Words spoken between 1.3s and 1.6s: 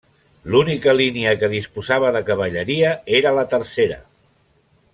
que